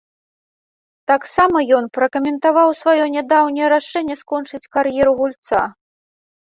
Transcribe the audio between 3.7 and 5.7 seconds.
рашэнне скончыць кар'еру гульца.